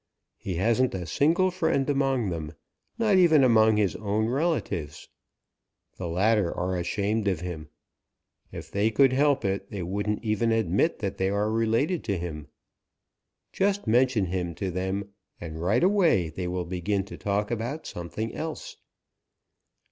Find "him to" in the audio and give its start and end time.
14.25-14.71